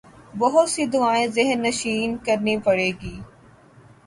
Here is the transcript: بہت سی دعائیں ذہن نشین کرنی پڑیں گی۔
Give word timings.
بہت 0.39 0.67
سی 0.69 0.83
دعائیں 0.85 1.27
ذہن 1.27 1.59
نشین 1.63 2.09
کرنی 2.25 2.55
پڑیں 2.65 2.91
گی۔ 3.01 3.15